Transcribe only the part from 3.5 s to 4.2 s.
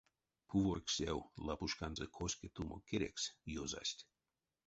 ёзасть.